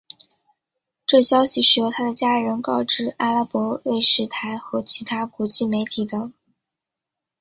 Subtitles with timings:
[1.05, 6.31] 这消息是由他的家人告知阿拉伯卫视台和其他国际媒体的。